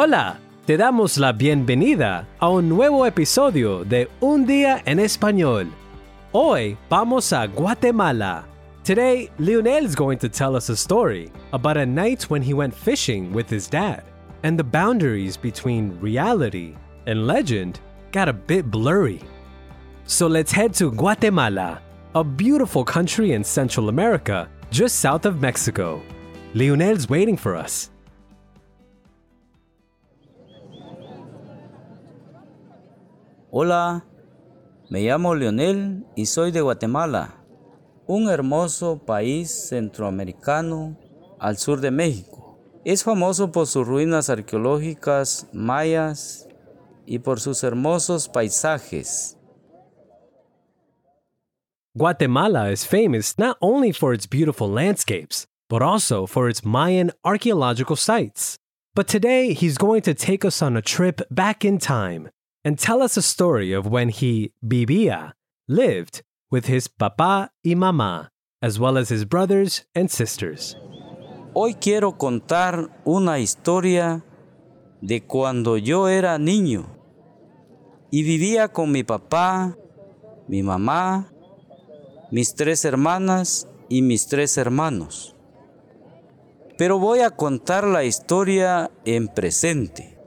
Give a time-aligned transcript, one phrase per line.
[0.00, 5.72] Hola, te damos la bienvenida a un nuevo episodio de Un día en español.
[6.30, 8.44] Hoy vamos a Guatemala.
[8.84, 12.72] Today, Lionel is going to tell us a story about a night when he went
[12.72, 14.04] fishing with his dad,
[14.44, 16.76] and the boundaries between reality
[17.08, 17.80] and legend
[18.12, 19.20] got a bit blurry.
[20.06, 21.82] So let's head to Guatemala,
[22.14, 26.00] a beautiful country in Central America, just south of Mexico.
[26.54, 27.90] Lionel's waiting for us.
[33.50, 34.04] Hola,
[34.90, 37.42] me llamo Leonel y soy de Guatemala,
[38.06, 40.98] un hermoso país centroamericano
[41.40, 42.58] al sur de México.
[42.84, 46.46] Es famoso por sus ruinas arqueológicas mayas
[47.06, 49.38] y por sus hermosos paisajes.
[51.94, 57.96] Guatemala is famous not only for its beautiful landscapes, but also for its Mayan archaeological
[57.96, 58.58] sites.
[58.94, 62.28] But today, he's going to take us on a trip back in time
[62.64, 65.32] and tell us a story of when he, vivía,
[65.66, 68.28] lived with his papá y mamá,
[68.62, 70.76] as well as his brothers and sisters.
[71.54, 74.24] Hoy quiero contar una historia
[75.00, 76.86] de cuando yo era niño
[78.10, 79.76] y vivía con mi papá,
[80.46, 81.32] mi mamá,
[82.30, 85.34] mis tres hermanas y mis tres hermanos.
[86.76, 90.17] Pero voy a contar la historia en presente.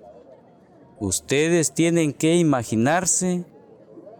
[1.01, 3.43] Ustedes tienen que imaginarse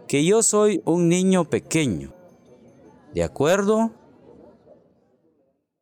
[0.08, 2.12] que yo soy un niño pequeño.
[3.14, 3.92] ¿De acuerdo?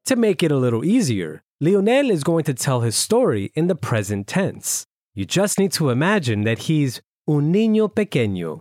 [0.04, 3.74] To make it a little easier, Lionel is going to tell his story in the
[3.74, 4.84] present tense.
[5.14, 8.60] You just need to imagine that he's un niño pequeño,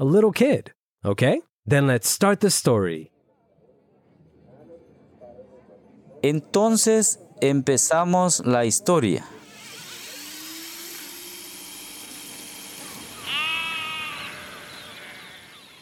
[0.00, 0.72] a little kid,
[1.04, 1.42] okay?
[1.66, 3.10] Then let's start the story.
[6.22, 9.26] Entonces empezamos la historia.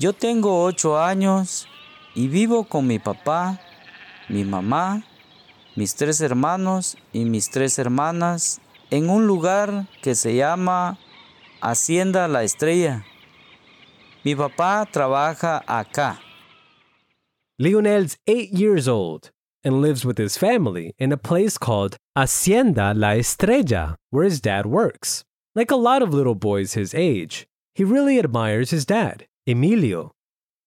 [0.02, 1.68] Yo tengo ocho años
[2.16, 3.60] y vivo con mi papá,
[4.28, 5.04] mi mamá,
[5.76, 8.60] mis tres hermanos y mis tres hermanas
[8.90, 10.98] en un lugar que se llama
[11.60, 13.04] Hacienda La Estrella.
[14.24, 16.18] Mi papá trabaja acá.
[17.60, 19.30] Lionel's eight years old
[19.62, 24.66] and lives with his family in a place called Hacienda La Estrella, where his dad
[24.66, 25.22] works.
[25.54, 27.46] Like a lot of little boys his age,
[27.76, 30.12] he really admires his dad, Emilio.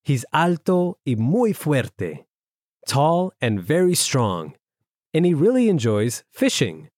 [0.03, 2.25] He's alto y muy fuerte,
[2.87, 4.53] tall and very strong,
[5.13, 6.89] and he really enjoys fishing,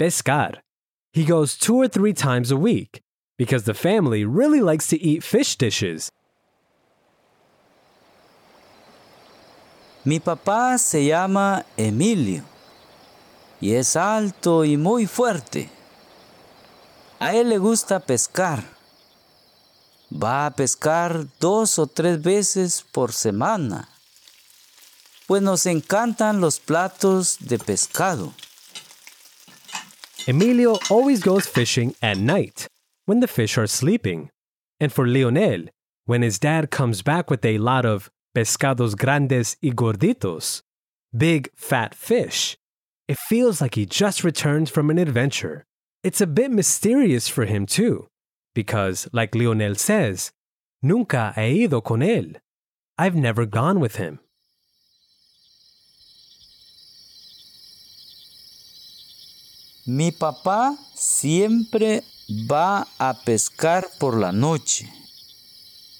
[0.00, 0.60] pescar.
[1.12, 3.00] He goes two or three times a week
[3.36, 6.10] because the family really likes to eat fish dishes
[10.08, 12.42] Mi papá se llama Emilio
[13.60, 15.68] y es alto y muy fuerte.
[17.18, 18.77] A él le gusta pescar.
[20.10, 23.88] Va a pescar dos o tres veces por semana,
[25.26, 28.32] pues nos encantan los platos de pescado.
[30.26, 32.66] Emilio always goes fishing at night
[33.06, 34.30] when the fish are sleeping.
[34.80, 35.68] And for Lionel,
[36.06, 40.62] when his dad comes back with a lot of pescados grandes y gorditos,
[41.16, 42.56] big fat fish,
[43.08, 45.64] it feels like he just returned from an adventure.
[46.04, 48.06] It's a bit mysterious for him too,
[48.58, 50.32] because, like Lionel says,
[50.82, 52.40] nunca he ido con él.
[52.98, 54.18] I've never gone with him.
[59.86, 62.02] Mi papá siempre
[62.50, 64.92] va a pescar por la noche,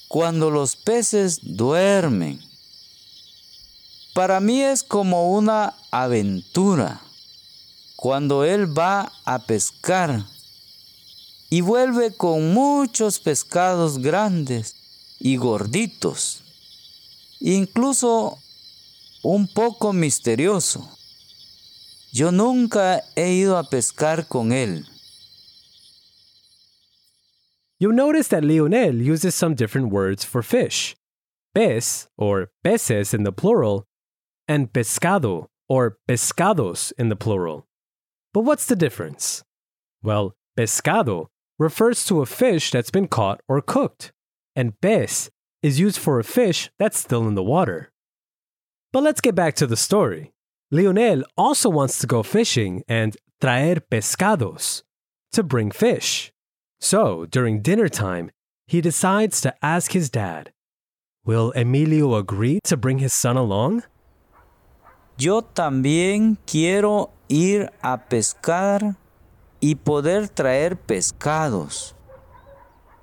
[0.09, 2.41] cuando los peces duermen.
[4.13, 6.99] Para mí es como una aventura
[7.95, 10.25] cuando él va a pescar
[11.49, 14.75] y vuelve con muchos pescados grandes
[15.19, 16.43] y gorditos,
[17.39, 18.37] incluso
[19.23, 20.87] un poco misterioso.
[22.11, 24.85] Yo nunca he ido a pescar con él.
[27.79, 30.95] You'll notice that Lionel uses some different words for fish
[31.55, 33.85] pez, or peces in the plural,
[34.47, 37.65] and pescado, or pescados in the plural.
[38.33, 39.43] But what's the difference?
[40.03, 41.27] Well, pescado
[41.59, 44.11] refers to a fish that's been caught or cooked,
[44.55, 45.29] and pez
[45.61, 47.91] is used for a fish that's still in the water.
[48.91, 50.31] But let's get back to the story.
[50.71, 54.83] Lionel also wants to go fishing and traer pescados,
[55.33, 56.31] to bring fish.
[56.79, 58.31] So, during dinner time,
[58.67, 60.51] he decides to ask his dad,
[61.25, 63.83] Will Emilio agree to bring his son along?
[65.17, 68.95] Yo también quiero ir a pescar
[69.59, 71.95] y poder traer pescados.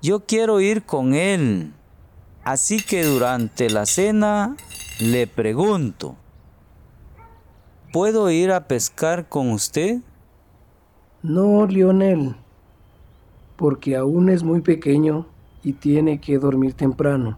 [0.01, 1.73] Yo quiero ir con él.
[2.43, 4.55] Así que durante la cena
[4.99, 6.15] le pregunto,
[7.91, 9.99] ¿puedo ir a pescar con usted?
[11.21, 12.35] No, Lionel,
[13.57, 15.27] porque aún es muy pequeño
[15.61, 17.37] y tiene que dormir temprano.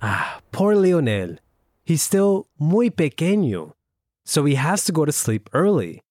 [0.00, 1.40] Ah, poor Lionel.
[1.84, 3.74] He's still muy pequeño,
[4.26, 6.02] so he has to go to sleep early.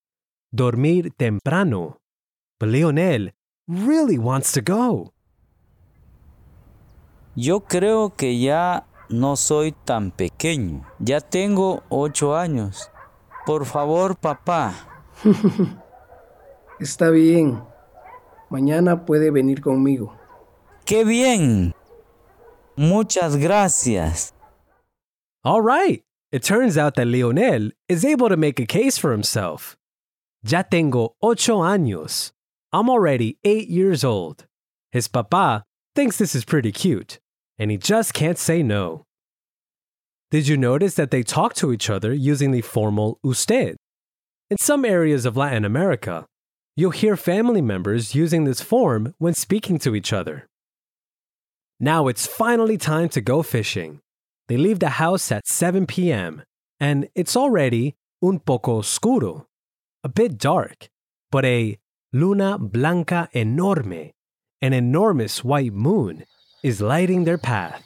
[0.52, 1.98] Dormir temprano.
[2.58, 3.30] But Lionel
[3.68, 5.12] really wants to go.
[7.36, 10.84] Yo creo que ya no soy tan pequeño.
[10.98, 12.90] Ya tengo ocho años.
[13.46, 14.74] Por favor, papá.
[16.80, 17.62] Está bien.
[18.50, 20.16] Mañana puede venir conmigo.
[20.84, 21.74] ¡Qué bien!
[22.76, 24.32] Muchas gracias.
[25.44, 26.02] All right.
[26.32, 29.77] It turns out that Lionel is able to make a case for himself.
[30.42, 32.30] Ya tengo ocho años.
[32.72, 34.46] I'm already eight years old.
[34.92, 35.64] His papa
[35.94, 37.18] thinks this is pretty cute,
[37.58, 39.04] and he just can't say no.
[40.30, 43.76] Did you notice that they talk to each other using the formal usted?
[44.48, 46.26] In some areas of Latin America,
[46.76, 50.46] you'll hear family members using this form when speaking to each other.
[51.80, 54.00] Now it's finally time to go fishing.
[54.46, 56.42] They leave the house at 7 p.m.,
[56.78, 59.47] and it's already un poco oscuro,
[60.04, 60.88] a bit dark,
[61.30, 61.78] but a
[62.12, 64.12] luna blanca enorme,
[64.62, 66.24] an enormous white moon,
[66.62, 67.82] is lighting their path.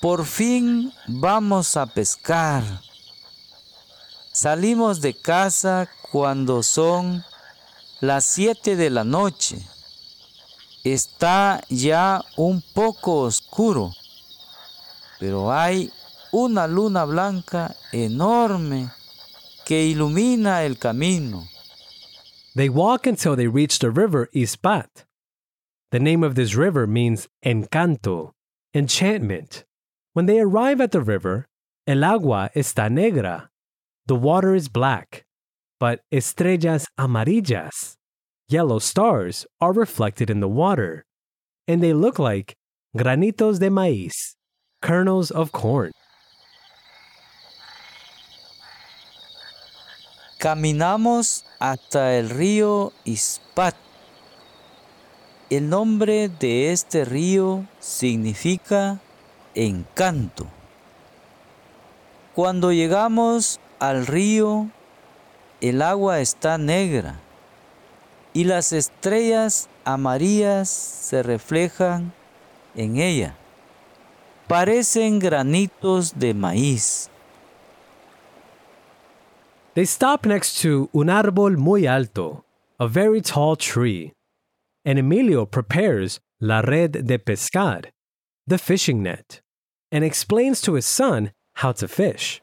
[0.00, 2.62] Por fin vamos a pescar.
[4.32, 7.24] Salimos de casa cuando son
[8.00, 9.58] las 7 de la noche.
[10.84, 13.92] Está ya un poco oscuro,
[15.18, 15.90] pero hay
[16.30, 18.90] una luna blanca enorme
[19.66, 21.42] que ilumina el camino.
[22.54, 25.04] They walk until they reach the river Ispat.
[25.90, 28.30] The name of this river means encanto,
[28.72, 29.64] enchantment.
[30.12, 31.48] When they arrive at the river,
[31.86, 33.50] el agua está negra.
[34.06, 35.24] The water is black,
[35.80, 37.96] but estrellas amarillas,
[38.48, 41.04] yellow stars, are reflected in the water,
[41.66, 42.54] and they look like
[42.96, 44.36] granitos de maíz,
[44.80, 45.90] kernels of corn.
[50.38, 53.74] Caminamos hasta el río Ispat.
[55.48, 59.00] El nombre de este río significa
[59.54, 60.46] encanto.
[62.34, 64.68] Cuando llegamos al río,
[65.62, 67.18] el agua está negra
[68.34, 72.12] y las estrellas amarillas se reflejan
[72.74, 73.34] en ella.
[74.48, 77.08] Parecen granitos de maíz.
[79.76, 82.46] They stop next to un árbol muy alto,
[82.80, 84.14] a very tall tree,
[84.86, 87.84] and Emilio prepares la red de pescar,
[88.46, 89.42] the fishing net,
[89.92, 92.40] and explains to his son how to fish.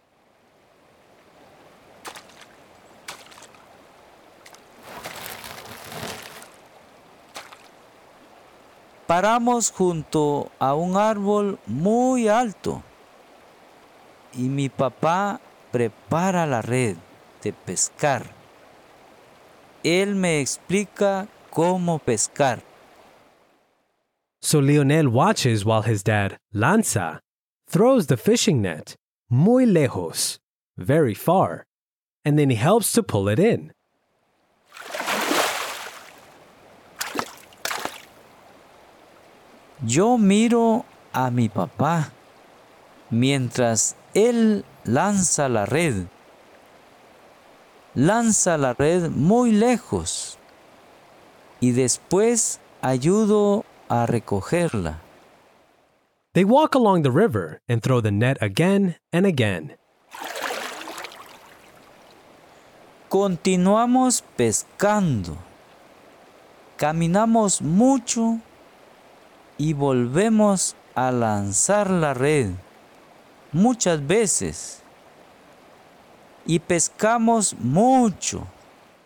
[9.08, 12.84] Paramos junto a un árbol muy alto
[14.36, 16.96] y mi papá prepara la red
[17.44, 18.24] de pescar.
[19.84, 22.62] Él me explica cómo pescar.
[24.42, 27.20] So Lionel watches while his dad, Lanza,
[27.68, 28.96] throws the fishing net
[29.30, 30.38] muy lejos,
[30.78, 31.66] very far,
[32.24, 33.72] and then he helps to pull it in.
[39.86, 42.12] Yo miro a mi papá
[43.10, 46.08] mientras él lanza la red.
[47.96, 50.40] Lanza la red muy lejos
[51.60, 55.00] y después ayudo a recogerla.
[56.34, 59.78] They walk along the river and throw the net again and again.
[63.10, 65.38] Continuamos pescando.
[66.78, 68.40] Caminamos mucho
[69.60, 72.54] y volvemos a lanzar la red
[73.52, 74.83] muchas veces.
[76.46, 78.48] Y pescamos mucho.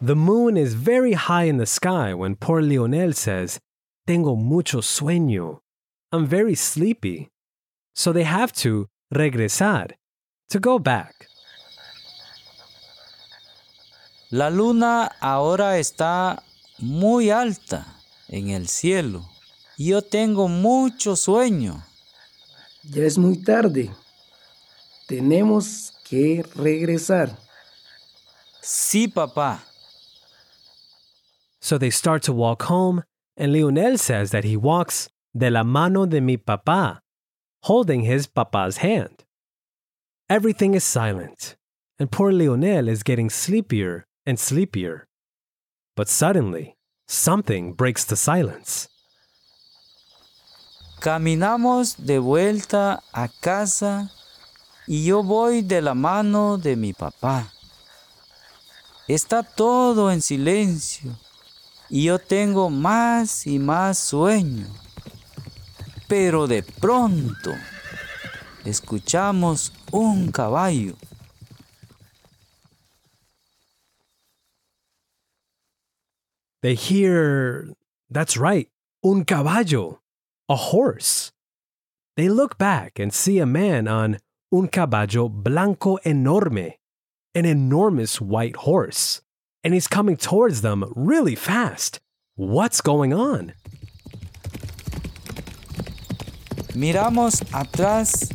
[0.02, 3.60] The moon is very high in the sky when poor Lionel says,
[4.06, 5.60] Tengo mucho sueño.
[6.12, 7.30] I'm very sleepy.
[7.94, 9.92] So they have to regresar,
[10.50, 11.28] to go back.
[14.32, 16.44] La luna ahora está
[16.80, 17.86] muy alta
[18.28, 19.26] en el cielo.
[19.78, 21.84] Yo tengo mucho sueño.
[22.84, 23.90] Ya es muy tarde.
[25.08, 27.38] Tenemos que regresar.
[28.62, 29.62] Sí, papá.
[31.60, 33.04] So they start to walk home,
[33.36, 37.00] and Leonel says that he walks de la mano de mi papá,
[37.64, 39.26] holding his papa's hand.
[40.30, 41.56] Everything is silent,
[42.00, 45.08] and poor Leonel is getting sleepier and sleepier.
[45.96, 46.76] But suddenly,
[47.08, 48.90] something breaks the silence.
[51.00, 54.12] Caminamos de vuelta a casa
[54.88, 57.52] y yo voy de la mano de mi papá.
[59.08, 61.16] Está todo en silencio
[61.90, 64.68] y yo tengo más y más sueño.
[66.08, 67.54] Pero de pronto
[68.64, 70.96] escuchamos un caballo.
[76.62, 77.74] They hear,
[78.10, 78.70] that's right,
[79.04, 80.00] un caballo,
[80.50, 81.32] a horse.
[82.16, 84.18] They look back and see a man on
[84.50, 86.80] un caballo blanco enorme,
[87.36, 89.22] an enormous white horse,
[89.64, 92.00] and he's coming towards them really fast.
[92.36, 93.54] What's going on?
[96.74, 98.30] Miramos atrás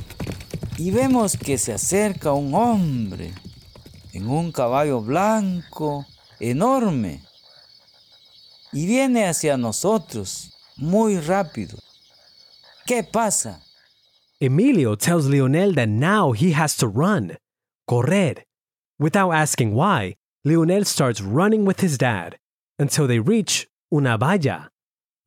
[0.76, 3.32] y vemos que se acerca un hombre
[4.12, 6.04] en un caballo blanco
[6.40, 7.22] enorme
[8.72, 11.78] y viene hacia nosotros muy rápido.
[12.84, 13.62] ¿Qué pasa?
[14.42, 17.36] Emilio tells Leonel that now he has to run,
[17.88, 18.42] correr.
[18.98, 22.36] Without asking why, Leonel starts running with his dad
[22.76, 24.68] until they reach una valla,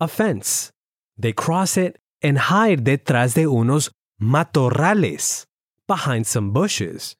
[0.01, 0.69] a fence.
[1.17, 3.89] They cross it and hide detrás de unos
[4.22, 5.45] matorrales,
[5.88, 7.15] behind some bushes.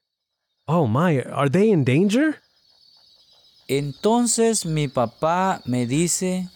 [0.68, 2.42] Oh my, are they in danger?
[3.70, 6.50] Entonces mi papá me dice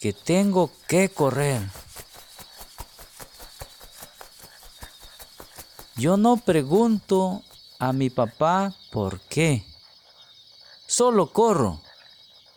[0.00, 1.60] que tengo que correr.
[5.96, 7.42] Yo no pregunto
[7.78, 9.64] a mi papá por qué.
[10.86, 11.80] Solo corro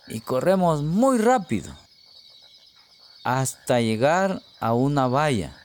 [0.08, 1.76] y corremos muy rápido
[3.24, 5.58] hasta llegar a una valla.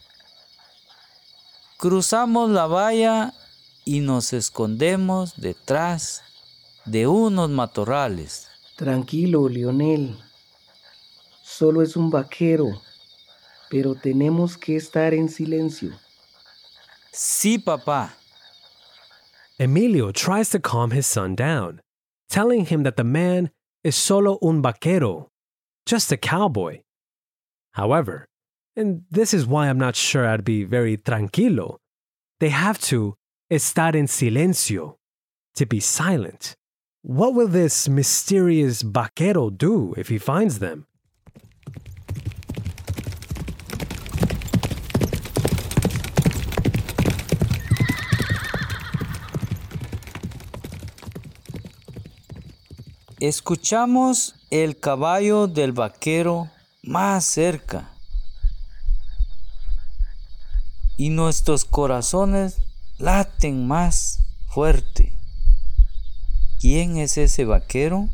[1.77, 3.35] Cruzamos la valla
[3.85, 6.23] y nos escondemos detrás
[6.85, 8.49] de unos matorrales.
[8.77, 10.19] Tranquilo, Lionel.
[11.43, 12.81] Solo es un vaquero,
[13.69, 15.93] pero tenemos que estar en silencio.
[17.13, 18.11] Sí, papá.
[19.59, 21.81] Emilio tries to calm his son down,
[22.29, 23.51] telling him that the man
[23.85, 25.29] is solo un vaquero,
[25.87, 26.81] just a cowboy.
[27.73, 28.27] However,
[28.77, 31.79] and this is why I'm not sure I'd be very tranquilo,
[32.39, 33.17] they have to
[33.51, 34.97] estar en silencio,
[35.57, 36.55] to be silent.
[37.03, 40.87] What will this mysterious vaquero do if he finds them?
[53.21, 56.51] Escuchamos el caballo del vaquero
[56.83, 57.91] más cerca
[60.97, 62.57] y nuestros corazones
[62.97, 65.13] laten más fuerte.
[66.61, 68.09] ¿Quién es ese vaquero?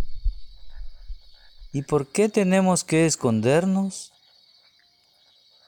[1.72, 4.12] ¿Y por qué tenemos que escondernos?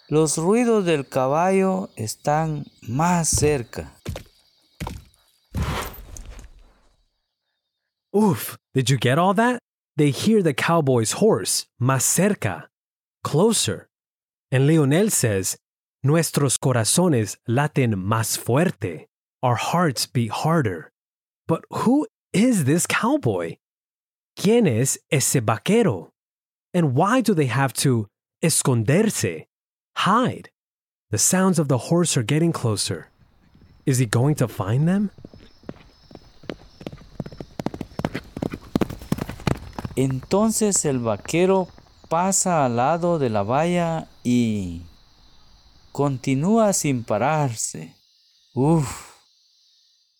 [0.08, 3.94] Los ruidos del caballo están más cerca.
[8.18, 9.60] Oof, did you get all that?
[9.96, 12.64] They hear the cowboy's horse, más cerca,
[13.22, 13.88] closer.
[14.50, 15.56] And Leonel says,
[16.02, 19.06] Nuestros corazones laten más fuerte.
[19.42, 20.90] Our hearts beat harder.
[21.46, 23.56] But who is this cowboy?
[24.36, 26.10] ¿Quién es ese vaquero?
[26.74, 28.08] And why do they have to
[28.42, 29.46] esconderse,
[29.96, 30.50] hide?
[31.10, 33.08] The sounds of the horse are getting closer.
[33.86, 35.10] Is he going to find them?
[40.00, 41.66] Entonces el vaquero
[42.08, 44.82] pasa al lado de la valla y
[45.90, 47.96] continúa sin pararse.
[48.54, 49.16] Uf.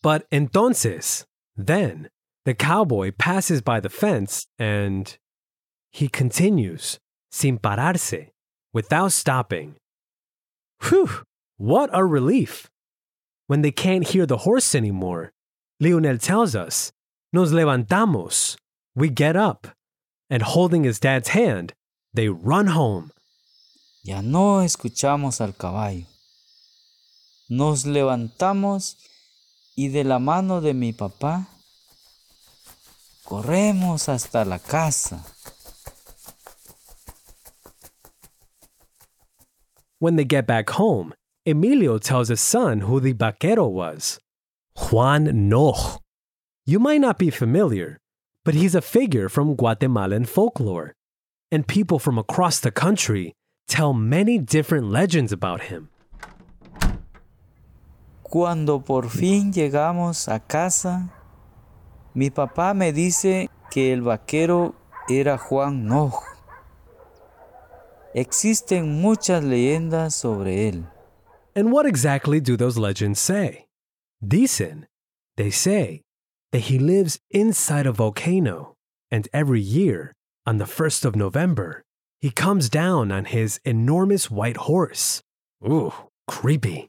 [0.02, 2.08] But entonces, then,
[2.44, 5.16] the cowboy passes by the fence and
[5.92, 6.99] he continues,
[7.30, 8.32] sin pararse,
[8.75, 9.76] without stopping.
[10.88, 11.23] Whew,
[11.56, 12.68] what a relief!
[13.47, 15.30] When they can't hear the horse anymore,
[15.78, 16.90] Leonel tells us,
[17.32, 18.56] Nos levantamos.
[18.99, 19.69] We get up,
[20.28, 21.73] and holding his dad's hand,
[22.12, 23.12] they run home.
[24.02, 26.05] Ya no escuchamos al caballo.
[27.49, 28.97] Nos levantamos
[29.76, 31.47] y de la mano de mi papá
[33.25, 35.23] corremos hasta la casa.
[40.00, 41.14] When they get back home,
[41.47, 44.19] Emilio tells his son who the vaquero was
[44.90, 46.00] Juan Noch.
[46.67, 48.00] You might not be familiar,
[48.45, 50.95] but he's a figure from Guatemalan folklore,
[51.50, 53.33] and people from across the country
[53.68, 55.88] tell many different legends about him.
[58.23, 61.11] Cuando por fin llegamos a casa,
[62.14, 64.75] mi papá me dice que el vaquero
[65.09, 66.23] era Juan Noj.
[68.14, 70.85] Existen muchas leyendas sobre él.
[71.54, 73.66] And what exactly do those legends say?
[74.23, 74.87] Dicen,
[75.37, 76.02] they say,
[76.52, 78.75] that he lives inside a volcano,
[79.11, 80.14] and every year,
[80.47, 81.83] on the 1st of November,
[82.21, 85.23] he comes down on his enormous white horse.
[85.64, 85.93] Ooh,
[86.26, 86.88] creepy.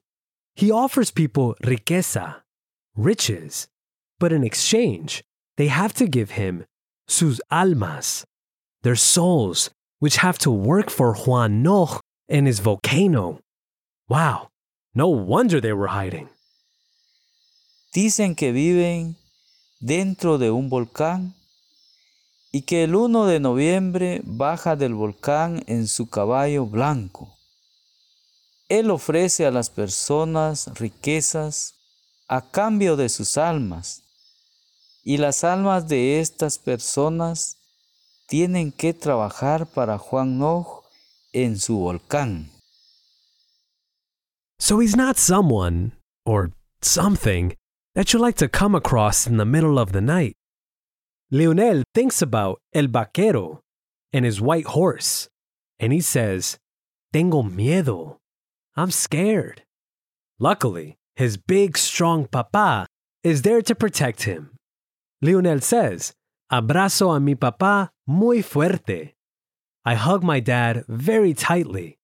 [0.55, 2.41] He offers people riqueza,
[2.95, 3.67] riches,
[4.19, 5.23] but in exchange,
[5.57, 6.65] they have to give him
[7.07, 8.25] sus almas,
[8.83, 13.39] their souls, which have to work for Juan Noj and his volcano.
[14.07, 14.49] Wow,
[14.95, 16.29] no wonder they were hiding.
[17.93, 19.15] Dicen que viven
[19.79, 21.35] dentro de un volcán
[22.51, 27.35] y que el 1 de noviembre baja del volcán en su caballo blanco.
[28.67, 31.75] Él ofrece a las personas riquezas
[32.27, 34.03] a cambio de sus almas
[35.03, 37.57] y las almas de estas personas
[38.27, 40.83] tienen que trabajar para Juan Noj
[41.33, 42.51] en su volcán.
[44.59, 45.93] So he's not someone,
[46.25, 47.55] or something,
[47.95, 50.35] that you like to come across in the middle of the night.
[51.31, 53.61] Leonel thinks about El Vaquero
[54.13, 55.29] and his white horse,
[55.79, 56.57] and he says,
[57.13, 58.17] Tengo miedo.
[58.75, 59.63] I'm scared.
[60.39, 62.87] Luckily, his big, strong papa
[63.23, 64.51] is there to protect him.
[65.21, 66.13] Leonel says,
[66.51, 69.13] Abrazo a mi papá muy fuerte.
[69.85, 71.97] I hug my dad very tightly,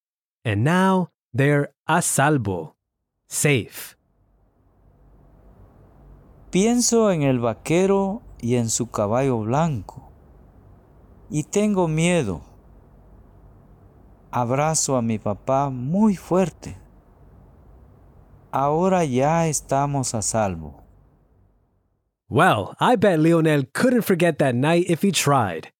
[0.43, 2.75] and now they're a salvo,
[3.27, 3.94] safe.
[6.55, 10.09] Pienso en el vaquero y en su caballo blanco,
[11.29, 12.43] y tengo miedo.
[14.31, 16.77] Abrazo a mi papá muy fuerte.
[18.53, 20.81] Ahora ya estamos a salvo.
[22.29, 25.73] Well, I bet Leonel couldn't forget that night if he tried.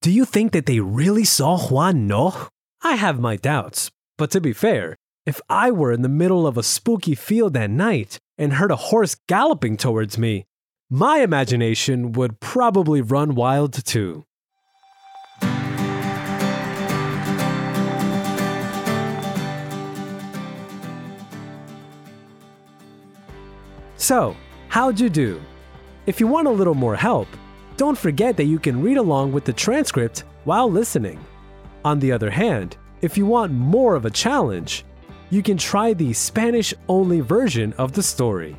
[0.00, 2.46] Do you think that they really saw Juan Noj?
[2.84, 6.56] I have my doubts, but to be fair, if I were in the middle of
[6.56, 10.46] a spooky field at night and heard a horse galloping towards me,
[10.88, 14.24] my imagination would probably run wild too.
[23.98, 24.34] So,
[24.68, 25.40] how'd you do?
[26.06, 27.28] If you want a little more help,
[27.76, 31.20] don't forget that you can read along with the transcript while listening.
[31.84, 34.84] On the other hand, if you want more of a challenge,
[35.30, 38.56] you can try the Spanish only version of the story.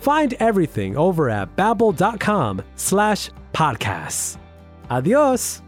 [0.00, 4.38] Find everything over at babbel.com slash podcasts.
[4.88, 5.62] Adios!